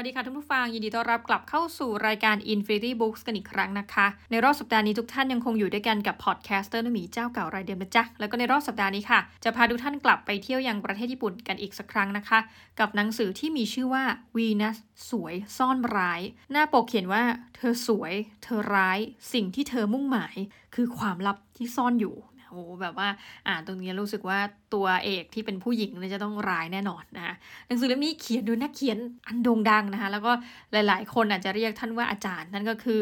[0.00, 12.38] วัสดีค่ะท่านผู้ฟัง ยินดีต้อนรับกลับเข้าสู่รายการ Infinity Books กันอีกครั้งนะคะ ในรอบสัปดาห์นี้ทุกท่านยังคงอยู่ด้วยกันกับ podcaster นมีเจ้าเก่ารายเดิมนะจ๊ะ แล้วก็ในรอบสัปดาห์นี้ค่ะ จะพาทุกท่านกลับไปเที่ยวยังประเทศญี่ปุ่นกันอีกสักครั้งนะคะ
[12.80, 14.04] กับหนังสือที่มีชื่อว่า
[14.36, 14.76] Venus
[15.10, 16.20] สวยซ่อนร้าย
[16.52, 17.22] หน้าปกเขียนว่า
[17.56, 18.12] เธอสวย
[18.42, 18.98] เธอร้าย
[19.32, 20.36] สิ่งที่เธอมุ่งหมาย
[20.74, 22.14] คือความลับที่ซ่อนอยู่
[22.50, 23.08] โอ้แบบว่า
[23.48, 24.38] อ่านตรงนี้รู้สึกว่า
[24.74, 27.34] ตัวเอกที่เป็นผู้หญิงเนี่ยจะต้องร้ายแน่นอนนะคะ
[27.66, 30.32] หนังสือเล่มนี้เขียนโดยนักเขียนอันโด่งดังนะคะแล้วก็
[30.72, 33.00] หลายๆ คนอาจจะเรียกท่านว่าอาจารย์ นั่นก็คือ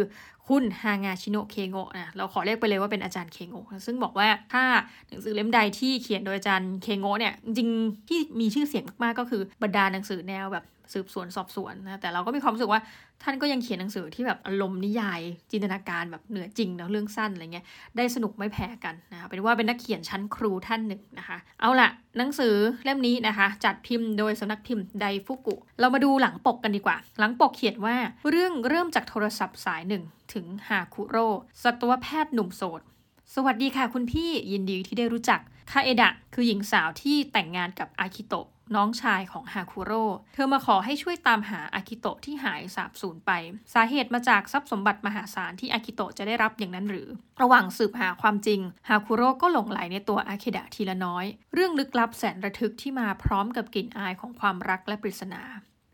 [0.49, 4.65] คุณฮางาชิโนะเคโงะนะเราขอเรียกไปเลยว่าเป็นอาจารย์เคโงะซึ่งบอกว่าถ้า
[5.09, 7.69] หนังสือเล่มใดที่เขียนโดยอาจารย์เคโงะเนี่ยจริง
[8.09, 12.81] ที่มีชื่อเสียงมากๆก็คือบรรดาหนังสือแนวแบบ สืบสวนสอบสวนนะแต่เราก็มีความรู้สึกว่า
[13.23, 15.21] ท่านก็ยังเขียนหนังสือที่แบบอารมณ์นิยาย
[15.51, 22.55] จินตนาการแบบเหนือจริงนะเรื่องสั้นอะไรเงี้ยได้สนุกไม่แพ้กันนะคะเป็นว่าเป็นนักเขียนชั้นครูท่านหนึ่งนะคะ เอาละหนังสือ
[22.85, 27.97] เล่มนี้นะคะ จัดพิมพ์โดยสำนักพิมพ์ไดฟุกุ เรามาดูหลังปกกันดีกว่า หลังปกเขียนว่า
[28.31, 31.27] เรื่องเริ่มจากโทรศัพท์สายหนึ่งถึงฮาคุโร่
[31.63, 32.81] สัตวแพทย์หนุ่มโสด
[33.35, 43.31] สวัสดีค่ะคุณพี่ยินดีที่ได้รู้จักคาเอดะคือหญิงสาวที่แต่งงานกับอาคิโตะ น้องชายของฮาคุโร่เธอมาขอให้ช่วยตามหาอากิโตะที่หายสาบสูญไป
[43.75, 47.09] สาเหตุมาจากทรัพย์สมบัติมหาศาลที่อากิโตะจะได้รับอย่างนั้นหรือ
[47.43, 55.43] ระหว่างสืบหาความจริงฮาคุโร่ก็หลงไหลในตัวอาเคดะทีละน้อย เรื่องลึกลับแสนระทึกที่มาพร้อมกับกลิ่นอายของความรักและปริศนา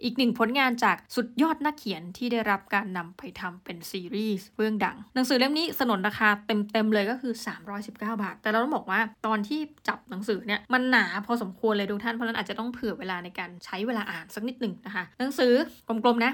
[0.02, 7.32] อีกหนึ่งผลงานจากสุดยอดนักเขียนที่ได้รับการนำไปทำเป็นซีรีส์เรื่องดัง หนังสือเล่มนี้สนนราคาเต็มๆเลยก็คือ
[7.72, 15.52] 319 บาท แต่เราต้องบอกว่าตอนที่จับหนังสือเนี่ยมันหนาพอสมควรเลยทุกท่านเพราะนั้นอาจจะต้องเผื่อเวลาในการใช้เวลาอ่านสักนิดหนึ่งนะคะหนังสือ
[15.88, 16.32] กลมๆนะ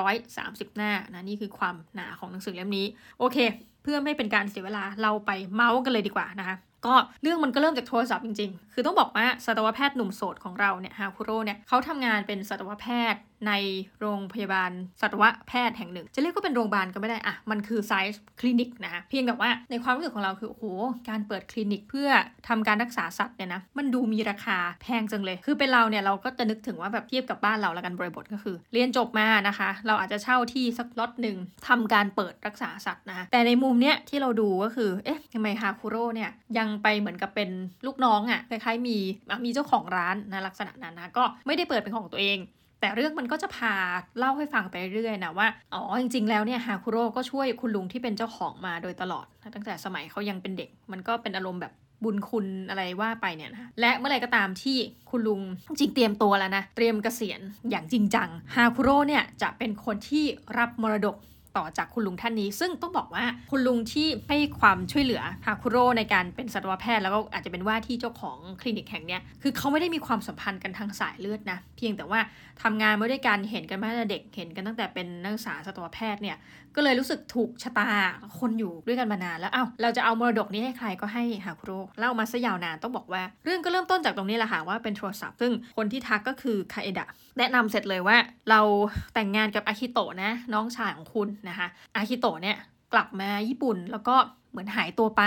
[0.00, 2.86] 330 หน้านะนี่คือความหนาของหนังสือเล่มนี้
[3.18, 3.38] โอเค
[3.82, 13.52] เพื่อไม่เป็นการเสียเวลาเราไปเมาท์กันเลยดีกว่านะคะ ก็เรื่องมันก็เริ่มจากโทรศัพท์จริงๆ คือต้องบอกว่าสัตวแพทย์หนุ่มโสดของเราเนี่ยฮาคุโร่เนี่ยเขาทำงานเป็นสัตวแพทย์ ใน
[14.00, 20.64] โรงพยาบาลสัตวแพทย์แห่งหนึ่ง จะเรียกว่าเป็นโรงพยาบาลก็ไม่ได้อะมันคือไซส์คลินิกนะเพียงแต่ว่าในความรู้สึกของเราคือโอ้โห
[21.08, 22.08] การเปิดคลินิกเพื่อ
[22.48, 31.36] ทำการรักษาสัตว์เนี่ยนะมันดูมีราคาแพงจังเลย คือเป็นเราเนี่ยเราก็จะนึกถึงว่าแบบเทียบกับบ้านเราละกันบริบทก็คือ เรียนจบมานะคะ เราอาจจะเช่าที่สักล็อกหนึ่ง
[31.68, 37.50] ทำการเปิดรักษาสัตว์นะแต่ในมุมเนี้ยที่เราดูก็คือเอ๊ะทำไมฮาคุโร่เนี่ยยังไปเหมือนกับเป็น
[37.86, 38.98] ลูกน้องอะ่ะคล้ายๆมี
[39.44, 42.38] มีเจ้าของร้านนะลักษณะนั้นนะก็ไม่ได้เปิดเป็นของตัวเอง
[42.80, 43.74] แต่เรื่องมันก็จะพา
[44.18, 51.72] เล่าให้ฟังไปเรื่อยๆนะว่า อ๋อ จริง ๆ แล้วเนี่ยฮาคุโร่ก็ช่วยคุณลุงที่เป็นเจ้าของมาโดยตลอด ตั้งแต่สมัยเขายังเป็นเด็ก มันก็เป็นอารมณ์แบบ
[52.04, 54.76] บุญคุณอะไรว่าไปเนี่ยนะและเมื่อไรก็ตามที่
[55.10, 55.40] คุณลุง
[55.78, 57.40] จริงเตรียมตัวแล้วนะ เตรียมเกษียณ
[57.70, 60.24] อย่างจริงจัง ฮาคุโร่เนี่ยจะเป็นคนที่
[60.58, 61.16] รับมรดก
[61.56, 72.20] ต่อจากคุณลุงท่านนี้ ซึ่งต้องบอกว่าคุณลุงที่ให้ความช่วยเหลือฮาคุโร่ในการเป็นสัตวแพทย์แล้วก็อาจจะเป็นว่าที่เจ้าของคลินิกแห่งนี้คือเขาไม่ได้มีความสัมพันธ์กันทางสายเลือดนะเพียงแต่ว่า
[72.62, 76.36] ทำงานมาด้วยกันเห็นกันมาตั้งแต่เด็กเห็นกันตั้งแต่เป็นนักศึกษาสัตวแพทย์เนี่ย
[76.76, 77.88] ก็เลยรู้สึกถูกชะตา
[78.38, 87.06] คนอยู่ด้วยกันมานานแล้วเอา้าเราจะเอามรดกนี้ให้ใครก็ให้ฮาคุโร่เล่ามาซะยาวนานต้องบอกว่า เรื่องก็เริ่มต้นจากตรงนี้แหละค่ะว่าเป็นโทรศัพท์ซึ่งคนที่ทักก็คือคาเอดะ
[87.38, 88.16] แนะนำเสร็จเลยว่า
[88.50, 88.60] เรา
[89.14, 92.56] แต่งงานกับอาคิโตะนะ น้องชายของคุณนะคะอาคิโตะเนี่ย
[92.92, 94.16] กลับมาญี่ปุ่นแล้วก็
[94.50, 95.22] เหมือนหายตัวไป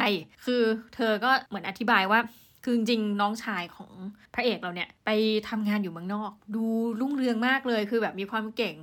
[0.45, 0.61] คือ
[0.95, 2.19] เธอก็เหมือนอธิบายว่า
[2.63, 3.91] คือจริงน้องชายของ
[4.33, 5.09] พระเอกเราเนี่ยไป
[5.49, 6.63] ทำงานอยู่เมืองนอก ดู
[6.99, 8.75] รุ่งเรืองมากเลยคือแบบมีความเก่ง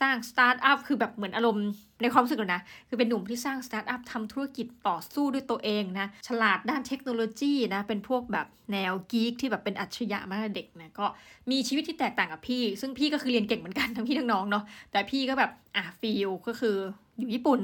[0.00, 1.66] สร้างสตาร์ทอัพคือแบบเหมือนอารมณ์
[2.02, 11.06] ในความรู้สึกนะ คือเป็นหนุ่มที่สร้างสตาร์ทอัพทำธุรกิจต่อสู้ด้วยตัวเองนะ ฉลาดด้านเทคโนโลยีนะ เป็นพวกแบบแนวกีกที่แบบเป็นอัจฉริยะมากเด็กนะ ก็
[11.50, 16.76] มีชีวิตที่แตกต่างกับพี่ ซึ่งพี่ก็คือเรียนเก่งเหมือนกันทั้งพี่ทั้งน้องเนาะแต่พี่ก็แบบอะฟีลก็คือ
[17.18, 17.60] อยู่ญี่ปุ่น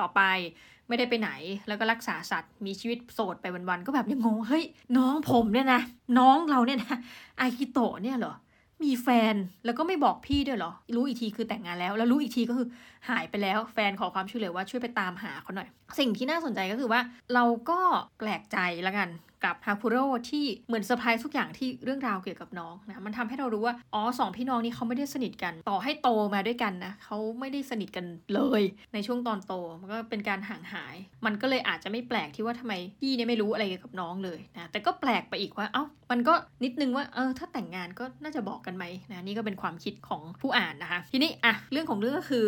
[0.00, 0.20] ต่อไป
[0.88, 1.30] ไม่ได้ไปไหน
[1.68, 4.64] แล้วก็รักษาสัตว์มีชีวิตโสดไปวันๆก็แบบยังงงเฮ้ย
[4.96, 5.80] น้องผมเนี่ยนะ
[6.18, 6.96] น้องเราเนี่ยนะ
[7.40, 8.34] อากิโตะเนี่ยเหรอ
[8.84, 12.68] มีแฟนแล้วก็ไม่บอกพี่ด้วยเหรอ รู้อีกทีคือแต่งงานแล้ว แล้วรู้อีกทีก็คือ
[13.08, 15.68] หายไปแล้วแฟนขอความช่วยเหลือว่าช่วยไปตามหาเขาหน่อย
[15.98, 17.00] สิ่งที่น่าสนใจก็คือว่า
[17.34, 17.80] เราก็
[18.18, 19.08] แปลกใจแล้วกัน
[19.44, 28.62] กับฮาคุโร่ที่เหมือนเซอร์ไพรส์ทุกอย่างที่เรื่องราวเกี่ยวกับน้องนะมันทำให้เรารู้ว่าอ๋อสองพี่น้องนี้เขาไม่ได้สนิทกัน ต่อให้โตมาด้วยกันนะเขาไม่ได้สนิทกันเลย
[28.94, 30.96] ในช่วงตอนโตมันก็เป็นการห่างหาย
[31.26, 36.34] มันก็เลยอาจจะไม่แปลกที่ว่าทำไมพี่เนี่ยไม่รู้อะไรเกี่ยวกับน้องเลยนะแต่ก็แปลกไปอีกว่าเอ้ามันก็
[36.64, 42.44] นิดนึงว่าเออถ้าแต่งงานก็น่าจะบอกกันไหมนะนี่ก็เป็นความคิดของผู้อ่านนะคะ ทีนี้อะเรื่องของเรื่องก็คือ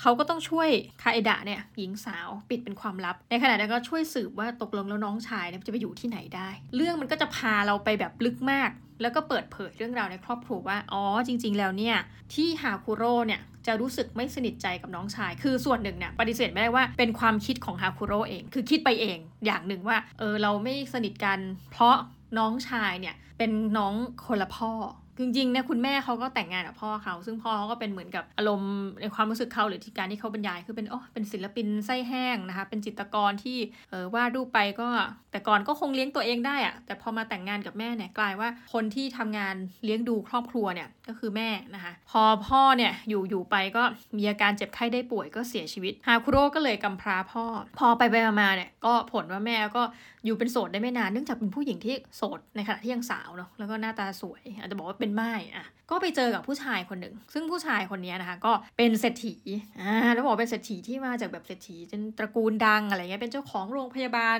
[0.00, 0.68] เขาก็ต้องช่วย
[1.02, 8.70] คาเอดะเนี่ยหญิงสาวปิดเป็นความลับ ในขณะนั้นก็ช่วยสืบว่าตกลงแล้วน้องชายเนี่ยจะไปอยู่ที่ไหนได้ เรื่องมันก็จะพาเราไปแบบลึกมาก
[9.02, 11.96] แล้วก็เปิดเผยเรื่องราวในครอบครัวว่า อ๋อ จริง ๆ แล้วเนี่ย
[12.34, 21.38] ที่ฮาคุโร่เนี่ยจะรู้สึกไม่สนิทใจกับน้องชาย คือส่วนหนึ่งเนี่ยปฏิเสธไม่ได้ว่าเป็นความคิดของฮาคุโร่เอง คือคิดไปเอง อย่างหนึ่งว่า เออ เราไม่สนิทกัน
[21.72, 21.96] เพราะ
[22.38, 23.94] น้องชายเนี่ยเป็นน้อง
[24.26, 24.72] คนละพ่อ
[25.18, 33.58] จริงๆเนี่ยคุณแม่เขาก็แต่งงานกับพ่อเขาซึ่งพ่อเขาก็เป็นเหมือนกับอารมณ์ในความรู้สึกเขาหรือที่การที่เขาบรรยายคือเป็นโอ๋อเป็นศิลปินไส้แห้งนะคะ เป็นจิตรกรที่
[33.90, 34.88] เออวาดรูปไปก็
[35.32, 39.54] แต่ก่อนก็คงเลี้ยงตัวเองได้อะแต่พอมาแต่งงานกับแม่เนี่ยกลายว่าคนที่ทำงาน
[39.84, 43.82] เลี้ยงดูครอบครัวเนี่ยก็คือแม่นะคะ พอพ่อเนี่ยอยู่อยู่ไปก็
[44.16, 47.44] มีอาการเจ็บไข้ได้ป่วยก็เสียชีวิตฮาคุโร่ก็เลยกำพร้าพ่อ
[47.78, 49.82] พอไปไปมาเนี่ยก็ผลว่าแม่ก็
[50.24, 59.34] อยู่เป็นโสดได้ไม่นานเนื่องจากเป็นผู้หญิงที่โสดในขณะที่ยังสาวเนาะแล้วก็หน้าตาสวย อาจจะบอกว่าเป็นไม้อะก็ไปเจอกับผู้ชายคนหนึ่ง ซึ่งผู้ชายคนนี้นะคะ ก็เป็นเศรษฐี
[59.80, 64.38] อ่าแล้วบอกเป็นเศรษฐีที่มาจากแบบเศรษฐีเป็นตระกูลดังอะไรเงี้ยเป็นเจ้าของโรงพยาบาล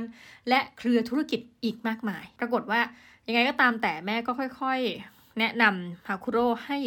[0.49, 2.81] และเครือธุรกิจอีกมากมาย ปรากฏว่า
[3.29, 6.79] ยังไงก็ตามแต่แม่ก็ค่อยๆ แนะนำฮาคุโร่ให้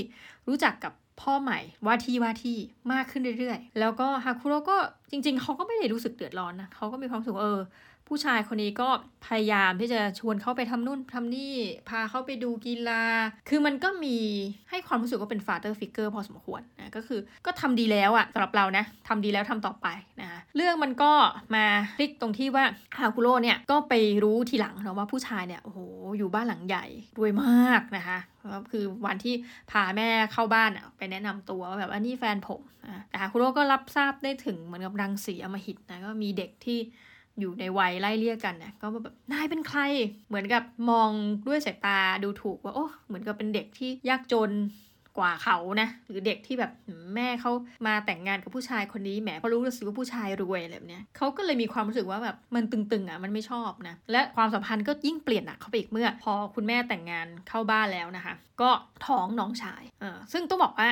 [0.47, 2.57] รู้จักกับพ่อใหม่ว่าที่ว่าที่
[2.93, 4.77] มากขึ้นเรื่อยๆ แล้วก็ฮาคุโร่ก็
[5.11, 7.61] จริง ๆ เขาก็ไม่ได้รู้สึกเดือดร้อนนะเขาก็มีความสุขเออ
[8.13, 8.89] ผู้ชายคนนี้ก็
[9.27, 11.55] พยายามที่จะชวนเขาไปทำนู่นทำนี่
[11.89, 13.03] พาเขาไปดูกีฬา
[13.49, 14.17] คือมันก็มี
[14.69, 19.87] ให้ความรู้สึกว่าเป็น father figure พอสมควรนะก็คือก็ทำดีแล้วอะสำหรับเรานะทำดีแล้วทำต่อไป
[20.21, 21.11] นะคะเรื่องมันก็
[21.55, 21.65] มา
[21.97, 22.63] พลิกตรงที่ว่า
[22.99, 23.93] ฮาคุโร่เนี่ยก็ไป
[24.23, 25.79] รู้ทีหลังนะว่าผู้ชายเนี่ยโอ้โห
[26.17, 26.85] อยู่บ้านหลังใหญ่
[27.17, 28.19] รวยมากนะคะ
[28.53, 29.35] ก็คือวันที่
[29.71, 36.79] พาแม่เข้าบ้านอะไปแนะนำตัวว่าแบบอันนี้แฟนผมนะแต่ฮาคุโร่ก็รับทราบได้ถึงเหมือนกับรังสีอมหิตนะก็มีเด็กที่
[37.39, 39.81] อยู่ในวัยไล่เลี่ยกันนะก็แบบนายเป็นใคร
[40.27, 41.09] เหมือนกับมอง
[41.47, 44.51] ด้วยสายตาดูถูกว่าโอ้เหมือนกับเป็นเด็กที่ยากจน
[45.17, 46.71] กว่าเขานะหรือเด็กที่แบบ
[47.15, 47.51] แม่เขา
[47.87, 58.69] มาแต่งงานกับผู้ชายคนนี้แหมเพราะรู้สึกว่าผู้ชายรวยอะไรแบบเนี้ยเขาก็เลยมีความรู้สึกว่าแบบมันตึงๆอะมันไม่ชอบนะและความสัมพันธ์ก็ยิ่งเปลี่ยนหนักเข้าไปอีกเมื่อ พอคุณแม่แต่งงานเข้าบ้านแล้วนะคะ ก็
[59.05, 60.89] ท้องน้องชายเออซึ่งต้องบอกว่า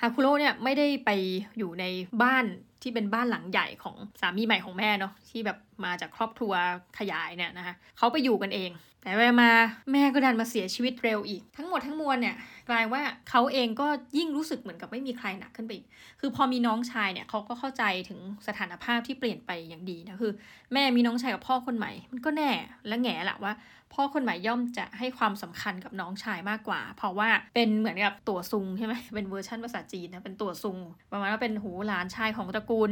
[0.00, 1.10] ฮาคุโร่เนี่ยไม่ได้ไป
[1.58, 1.84] อยู่ใน
[2.22, 2.44] บ้าน
[2.82, 6.52] ที่เป็นบ้านหลังใหญ่ของสามีใหม่ของแม่เนาะที่แบบมาจากครอบครัว
[6.98, 9.50] ขยายเนี่ยนะคะเขาไปอยู่กันเอง แต่ไปมา
[9.92, 12.36] แม่ก็ดันมาเสียชีวิตเร็วอีก ทั้งหมดทั้งมวลเนี่ย
[12.68, 13.86] กลายว่าเขาเองก็
[14.18, 15.86] ยิ่งรู้สึกเหมือนกับไม่มีใครหนักขึ้นไปอีก
[16.20, 20.32] คือพอมีน้องชายเนี่ยเขาก็เข้าใจถึงสถานภาพที่เปลี่ยนไปอย่างดีนะคือ
[20.72, 22.50] แม่มีน้องชายกับพ่อคนใหม่ มันก็แน่
[22.88, 23.52] และแง่แหละว่า
[23.92, 30.78] พ่อคนใหม่ย่อมจะให้ความสำคัญกับน้องชายมากกว่า เพราะว่าเป็นเหมือนกับตัวซุงใช่ไหมเป็นเวอร์ชันภาษาจีนนะเป็นตัวซุง
[31.12, 32.90] ประมาณว่าเป็นหูหลานชายของตระกูล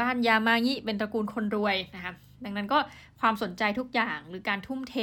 [0.00, 2.14] บ้านยามางิเป็นตระกูลคนรวยนะคะ
[2.44, 2.78] ดังนั้นก็
[3.20, 4.96] ความสนใจทุกอย่างหรือการทุ่มเท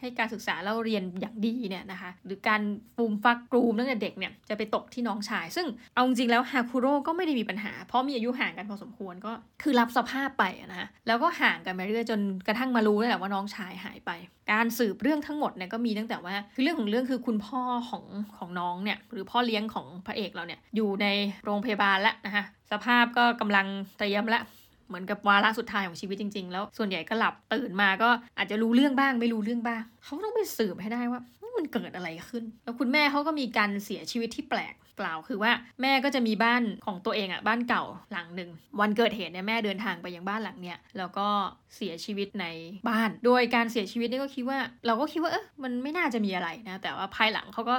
[0.00, 2.62] ให้การศึกษาเล่าเรียนอย่างดีเนี่ยนะคะหรือการ
[2.96, 9.32] ฟูมฟักกรูมตั้งแต่เด็กเนี่ยจะไปตกที่น้องชาย ซึ่งเอาจริงแล้วฮาคุโร่ก็ไม่ได้มีปัญหา เพราะมีอายุห่างกันพอสมควรก็
[9.62, 14.10] คือรับสภาพไปนะคะแล้วก็ห่างกันไปเรื่อยจนกระทั่งมารู้แล้แหละว่าน้องชายหายไป
[14.52, 18.04] การสืบเรื่องทั้งหมดเนี่ยก็มีตั้งแต่ว่าคือเรื่องของเรื่องคือคุณพ่อของ
[18.36, 21.06] ของน้องเนี่ยหรือพ่อเลี้ยงของพระเอกเราเนี่ยอยู่ใน
[21.44, 23.66] โรงพยาบาลแล้วนะคะสภาพก็กำลัง
[23.98, 24.42] เตรียมละ
[24.88, 28.08] เหมือนกับวาระสุดท้ายของชีวิตจริง ๆ แล้วส่วนใหญ่ก็หลับตื่นมาก็
[28.38, 31.20] อาจจะรู้เรื่องบ้างไม่รู้เรื่องบ้าง เขาต้องไปสืบให้ได้ว่า
[31.62, 38.50] มันเกิดอะไรขึ้น แล้วคุณแม่เขาก็มีการเสียชีวิตที่แปลกกล่าวคือว่าแม่ก็จะมีบ้านของตัวเองอะบ้านเก่าหลังหนึ่ง
[38.80, 41.28] วันเกิดเหตุเนี่ยแม่เดินทางไปยังบ้านหลังเนี่ยแล้วก็
[41.76, 42.46] เสียชีวิตใน
[42.88, 47.76] บ้าน โดยการเสียชีวิตนี่ก็คิดว่า เราก็คิดว่าเออมันไม่น่าจะมีอะไรนะ แต่ว่าภายหลังเขาก็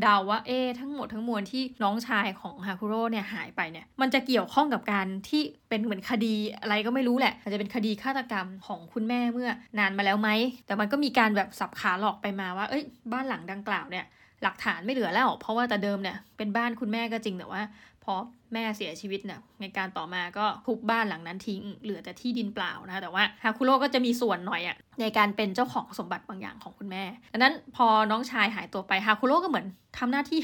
[0.00, 10.30] เดาว่าเอ๊ทั้งหมดทั้งมวลที่น้องชายของฮาคุโร่เนี่ยหายไปเนี่ยมันจะเกี่ยวข้องกับการที่เป็นเหมือนคดีอะไรก็ไม่รู้แหละ อาจจะเป็นคดีฆาตกรรมของคุณแม่เมื่อนานมาแล้วไหม
[10.66, 14.04] แต่มันก็มีการแบบสับขาหลอกไปมาว่าเอ้ยบ้านหลังดังกล่าวเนี่ย
[14.42, 17.62] หลักฐานไม่เหลือแล้ว เพราะว่าแต่เดิมเนี่ยเป็นบ้านคุณแม่ก็จริงแต่ว่า
[18.04, 18.14] พอ
[18.52, 29.66] แม่เสียชีวิตเนี่ยในการต่อมาก็ทุบบ้านหลังนั้นทิ้ง เหลือแต่ที่ดินเปล่านะคะแต่ว่าฮาคุโร่ก็จะมีส่วนหน่อยอะในการเป็นเจ้าของสมบัติบางอย่างของคุณแม่ดังนั้นพอน้องชายหายตัวไปฮาคุโร่ก็เหมือน
[29.98, 30.40] ทำหน้าที่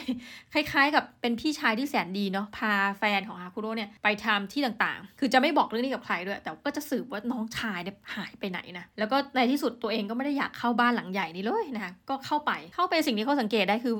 [0.53, 13.95] คล้ายๆ กับเป็นพี่ชายที่แสนดีเนาะพาแฟนของฮาคุโร่เนี่ยไปทำที่ต่างๆ คือจะไม่บอกเรื่องนี้กับใครด้วย แต่ก็จะสืบว่าน้องชายเนี่ยหายไปไหนนะแล้วก็ในที่สุดตัวเองก็ไม่ได้อยากเข้าบ้านหลังใหญ่นี้เลยนะคะก็เข้าไปเข้าไปสิ่งที่เขาสังเกตได้คือ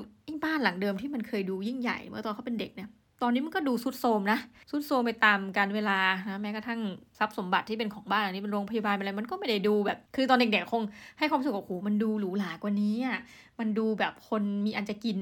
[0.45, 2.89] บ้านหลังเดิมที่มันเคยดูยิ่งใหญ่เมื่อตอนเขาเป็นเด็กเนี่ย
[3.21, 4.39] ตอนนี้มันก็ดูสุดโทมนะ
[4.71, 6.79] สุดโทมไปตามการเวลานะแม้กระทั่ง
[7.19, 10.83] ทรัพย์สมบัติที่เป็นของบ้านอันนี้เป็นโรงพยาบาลอะไรมันก็ไม่ได้ดูแบบ คือตอนเด็กๆคง
[11.19, 13.19] ให้ความรู้สึกว่าโอ้โหมันดูหรูหรากว่านี้อะ
[13.59, 15.19] มันดูแบบคนมีอันจะกิน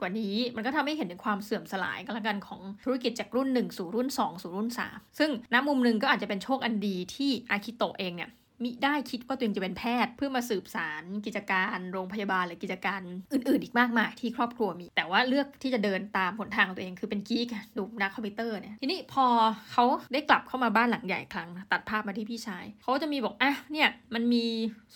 [0.00, 8.30] กว่านี้มันก็ทำให้เห็นถึงความเสื่อมสลายกันละกันของธุรกิจจากรุ่น 1 สู่รุ่น 2 สู่รุ่น 3 ซึ่งณมุมหนึ่งก็อาจจะเป็นโชคอันดีที่อาคิโตะเองเนี่ย
[8.64, 13.00] มิได้คิดว่าตัวเองจะเป็นแพทย์ เพื่อมาสืบสารกิจการโรงพยาบาลหรือกิจการ
[13.32, 19.24] อื่น ๆ อีกมากมายที่ครอบครัวมี แต่ว่าเลือกที่จะเดินตามหนทางของตัวเองคือเป็นกีกหนุ่มนักคอมพิวเตอร์เนี่ยทีนี้พอ
[19.72, 24.44] เขาได้กลับเข้ามาบ้านหลังใหญ่ครั้งตัดภาพมาที่พี่ชายเขาจะมีบอกอะเนี่ยมันมี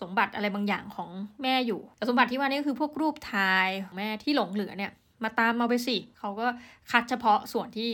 [0.01, 1.11] สมบัติอะไรบางอย่างของ
[1.43, 4.93] แม่อยู่แต่สมบัติที่ว่านี่ก็คือพวกรูปถ่ายของแม่ที่หลงเหลือเนี่ย
[5.25, 6.47] มาตามมาไปสิเขาก็
[6.91, 7.91] คัดเฉพาะส่วนที่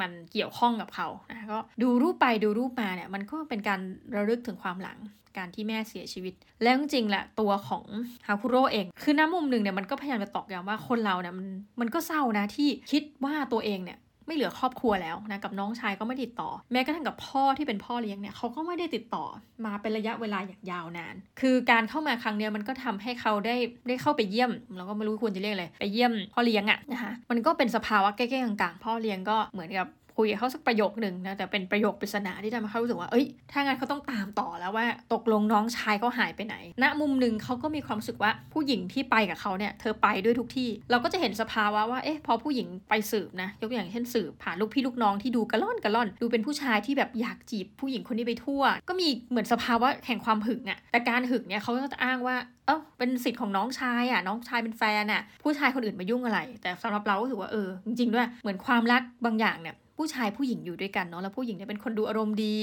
[0.00, 3.80] มันเกี่ยวข้องกับเขานะก็ดูรูปไปดูรูปมาเนี่ยมันก็เป็นการ
[4.14, 4.98] ระลึกถึงความหลัง
[5.38, 7.84] การที่แม่เสียชีวิต แล้วจริงๆแหละตัวของ
[8.26, 11.46] ฮาคุโร่เอง คือน้ำมุมหนึ่งเนี่ยมันก็พยายามจะตอกย้ำว่าคนเราเนี่ยมัน
[11.80, 19.24] มันก็เศร้านะที่คิดว่าตัวเองเนี่ย ไม่เหลือครอบครัวแล้วนะกับน้องชายก็ไม่ติดต่อ แม้กระทั่งกับพ่อที่เป็นพ่อเลี้ยงเนี่ยเขาก็ไม่ได้ติดต่อ
[19.64, 23.56] มาเป็นระยะเวลาอย่างยาวนาน คือการเข้ามาครั้งเนี้ยมันก็ทำให้เขาได้
[23.88, 62.58] ได้เข้าไปเยี่ยมเราก็ไม่รู้ควรจะเรียกอะไรไปเยี่ยมพ่อเลี้ยงอะนะคะมันก็เป็นสภาวะใกล้ๆกลางๆพ่อเลี้ยงก็เหมือนกับ คุยกับเขาสักประโยคหนึ่งนะแต่เป็นประโยคปริศนาที่ทำให้เขารู้สึกว่าเอ้ยถ้างั้นเขาต้องตามต่อแล้วว่าตกลงน้องชายเขาหายไปไหนณมุมหนึ่งเขาก็มีความรู้สึกว่าผู้หญิงที่ไปกับเขาเนี่ยเธอไปด้วยทุกที่ เราก็จะเห็นสภาวะว่าเอ๊ะพอผู้หญิงไปสืบนะ ยกตัวอย่างเช่นสืบผ่านลูกพี่ลูกน้องที่ดูกระล่อนกระล่อน ดูเป็นผู้ชายที่แบบอยากจีบผู้หญิงคนนี้ไปทั่ว ก็มีเหมือนสภาวะแห่งความหึงอะแต่การหึงเนี่ยเขาก็จะอ้างว่าเออ เป็นสิทธิ์ของน้องชายอะน้องชายเป็นแฟนอะผู้ชายคนอื่นมายุ่งอะไร แต่สำหรับเราก็ถือว่าเออจริงๆด้วยเหมือนความรักบางอย่างเนี่ยผู้ชายผู้หญิงอยู่ด้วยกันเนาะแล้วผู้หญิงเนี่ยเป็นคนดูอารมณ์ดี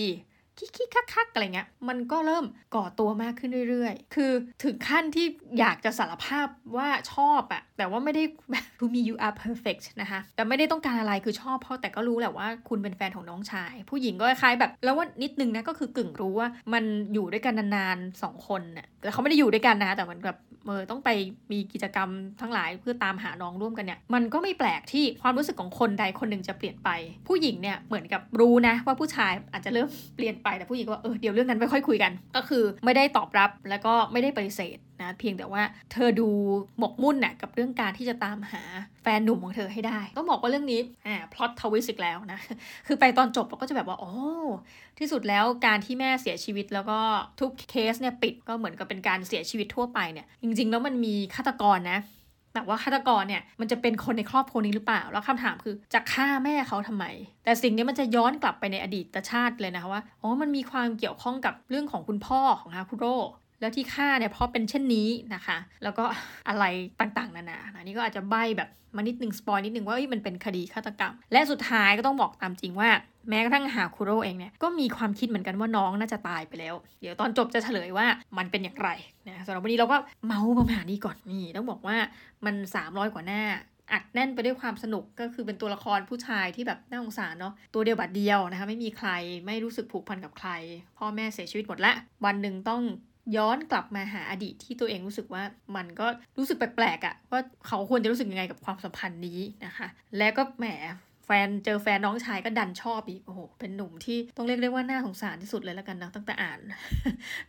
[0.60, 4.32] คิกคักๆอะไรเงี้ยมันก็เริ่มก่อตัวมากขึ้นเรื่อยๆ คือ
[4.64, 5.26] ถึงขั้นที่
[5.60, 6.48] อยากจะสารภาพ
[6.78, 8.24] ว่าชอบอะแต่ว่าไม่ได้
[8.80, 20.38] to me you are perfect นะคะแต่ไม่ได้ต้องการอะไรคือชอบเพราะแต่ก็รู้แหละว่าคุณเป็นแฟนของน้องชาย ผู้หญิงก็คล้ายแบบ แล้วว่านิดนึงนะก็คือกึ่งรู้ว่ามันอยู่ด้วยกันนานๆสองคนน่ะแต่เขาไม่ได้อยู่ด้วยกันนะแต่มันแบบ
[20.70, 21.10] เออต้องไป
[21.52, 22.10] มีกิจกรรม
[22.42, 26.90] ทั้งหลายเพื่อตามหาน้องร่วมกันเนี่ยมันก็ไม่แปลกที่ความรู้สึกของคนใดคนหนึ่งจะเปลี่ยนไป
[27.28, 36.30] ผู้หญิงเนี่ยเหมือนกับรู้นะว่าผู้ชายอาจจะเริ่มเปลี่ยนไปแต่ผู้หญิงก็เออเดี๋ยวเรื่องนั้นไม่ค่อยคุยกัน ก็คือไม่ได้ตอบรับแล้วก็ไม่ได้ปฏิเสธ นะเพียงแต่ว่าเธอดู
[36.80, 38.62] หมกมุ่นน่ะกับเรื่องการที่จะตามหา
[39.04, 42.40] แฟนหนุ่มของเธอให้ได้ ต้องบอกว่าเรื่องนี้อ่าพล็อตทวิสอีกแล้วนะ
[42.88, 44.14] คือไปตอนจบเราก็จะแบบว่าโอ้
[45.00, 47.00] ที่สุดแล้วการที่แม่เสียชีวิตแล้วก็
[47.40, 52.00] ทุกเคสเนี่ยปิดก็เหมือนกับเป็นการเสียชีวิตทั่วไปเนี่ยจริง ๆ แล้วมันมีฆาตกรนะ
[52.54, 57.06] แต่ว่าฆาตกรเนี่ยมันจะเป็นคนในครอบครัวนี้หรือเปล่า แล้วคำถามคือจะฆ่าแม่เขาทำไม
[57.44, 63.18] แต่สิ่งนี้มันจะย้อนกลับไปในอดีตชาติเลยนะคะว่าอ๋อมันมีความเกี่ยวข้องกับเรื่องของคุณพ่อของฮาคุโร่
[63.60, 66.04] แล้วที่ฆ่าเนี่ยเพราะเป็นเช่นนี้นะคะ แล้วก็
[66.50, 66.66] อะไร
[67.00, 72.90] ต่างๆ นานาอันนี้ก็อาจจะใบแบบมานิดหนึ่งสปอยนิดหนึ่งว่ามันเป็นคดีฆาตกรรม และสุดท้ายก็ต้องบอกตามจริงว่า
[73.30, 78.06] แม้กระทั่งฮาคุโรเองเนี่ยก็มีความคิดเหมือนกันว่าน้องน่าจะตายไปแล้ว เดี๋ยวตอนจบจะเฉลยว่า
[78.38, 78.90] มันเป็นอย่างไร
[79.28, 81.98] นะสำหรับวันนี้เราก็เมาประมาณนี้ก่อนนี่ต้องบอกว่า
[82.46, 83.42] มัน 300 กว่าหน้า
[83.92, 89.10] อัดแน่นไปด้วยความสนุกก็คือเป็นตัวละครผู้ชายที่แบบน่าสงสารเนาะตัวเดียวบัดเดียวนะคะไม่มีใคร
[89.46, 90.50] ไม่รู้สึกผูกพันกับใคร
[90.98, 91.94] พ่อแม่เสียชีวิตหมดละ
[92.26, 92.82] วันหนึ่งต้อง
[93.36, 95.44] ย้อนกลับมาหาอดีตที่ตัวเองรู้สึกว่า
[95.76, 96.08] มันก็
[96.38, 100.66] รู้สึกแปลกๆอะ่ะว่าเขาควรจะรู้สึกยังไงกับความสัมพันธ์นี้นะคะ และก็แหม
[101.32, 106.60] แฟนเจอแฟนน้องชายก็ดันชอบอีกโอ้โหเป็นหนุ่มที่ต้องเรียกได้ว่าน่าสงสารที่สุดเลยแล้วกันนะตั้งแต่อ่าน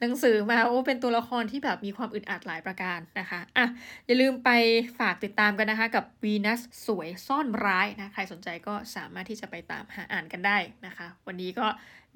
[0.00, 3.66] หนังสือมาโอ้เป็นตัวละครที่แบบมีความอึดอัดหลายประการนะคะอะ
[4.06, 4.50] อย่าลืมไป
[4.98, 11.66] ฝากติดตามกันนะคะ กับวีนัสสวยซ่อนร้ายนะใครสนใจก็สามารถที่จะไปตามหาอ่านกันได้นะคะ วันนี้ก็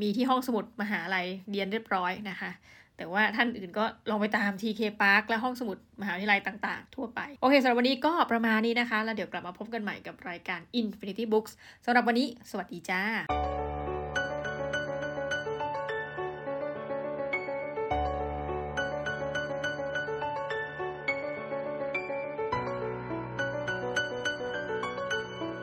[0.02, 2.50] มีที่ห้องสมุดมหาลัยเรียนเรียบร้อยนะคะ
[2.96, 11.52] แต่ว่าท่านอื่นก็ลองไปตาม TK Park และห้องสมุดมหาวิทยาลัยต่างๆ ทั่วไป โอเคสำหรับวันนี้ก็ประมาณนี้นะคะ แล้วเดี๋ยวกลับมาพบกันใหม่กับรายการ Infinity Books
[11.84, 13.02] สำหรับวันนี้ สวัสดีจ้า